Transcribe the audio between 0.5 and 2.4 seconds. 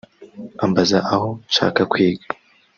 ambaza aho nshaka kwiga